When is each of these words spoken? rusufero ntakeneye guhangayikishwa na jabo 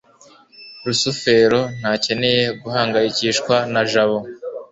rusufero 0.85 1.59
ntakeneye 1.79 2.43
guhangayikishwa 2.61 3.55
na 3.73 3.81
jabo 3.91 4.17